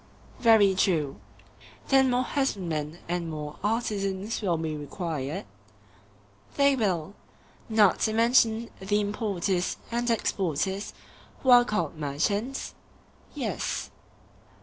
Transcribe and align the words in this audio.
Very 0.39 0.73
true. 0.73 1.17
Then 1.89 2.09
more 2.09 2.23
husbandmen 2.23 2.97
and 3.07 3.29
more 3.29 3.57
artisans 3.63 4.41
will 4.41 4.57
be 4.57 4.75
required? 4.75 5.45
They 6.55 6.75
will. 6.75 7.13
Not 7.69 7.99
to 7.99 8.13
mention 8.13 8.71
the 8.79 8.99
importers 8.99 9.77
and 9.91 10.09
exporters, 10.09 10.95
who 11.43 11.51
are 11.51 11.65
called 11.65 11.99
merchants? 11.99 12.73
Yes. 13.35 13.91